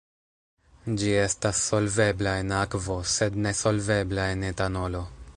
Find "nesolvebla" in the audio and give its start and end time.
3.47-4.25